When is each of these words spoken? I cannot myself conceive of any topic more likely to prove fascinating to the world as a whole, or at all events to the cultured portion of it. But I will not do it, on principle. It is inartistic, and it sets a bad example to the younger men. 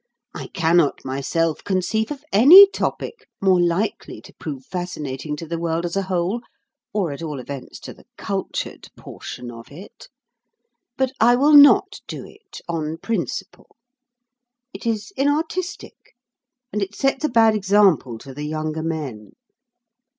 I 0.33 0.47
cannot 0.47 1.05
myself 1.05 1.63
conceive 1.63 2.09
of 2.09 2.25
any 2.33 2.65
topic 2.65 3.27
more 3.39 3.61
likely 3.61 4.19
to 4.21 4.33
prove 4.33 4.65
fascinating 4.65 5.35
to 5.35 5.45
the 5.45 5.59
world 5.59 5.85
as 5.85 5.95
a 5.95 6.01
whole, 6.01 6.41
or 6.91 7.11
at 7.11 7.21
all 7.21 7.39
events 7.39 7.77
to 7.81 7.93
the 7.93 8.05
cultured 8.17 8.89
portion 8.97 9.51
of 9.51 9.71
it. 9.71 10.07
But 10.97 11.11
I 11.19 11.35
will 11.35 11.53
not 11.53 12.01
do 12.07 12.25
it, 12.25 12.61
on 12.67 12.97
principle. 12.97 13.75
It 14.73 14.87
is 14.87 15.13
inartistic, 15.17 16.15
and 16.73 16.81
it 16.81 16.95
sets 16.95 17.23
a 17.25 17.29
bad 17.29 17.53
example 17.53 18.17
to 18.17 18.33
the 18.33 18.45
younger 18.45 18.81
men. 18.81 19.33